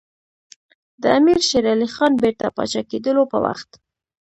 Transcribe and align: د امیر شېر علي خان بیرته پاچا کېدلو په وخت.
د 1.01 1.03
امیر 1.17 1.39
شېر 1.49 1.65
علي 1.73 1.87
خان 1.95 2.11
بیرته 2.21 2.47
پاچا 2.55 2.81
کېدلو 2.89 3.23
په 3.31 3.37
وخت. 3.45 3.69